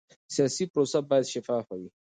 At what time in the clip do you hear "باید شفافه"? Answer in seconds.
1.09-1.75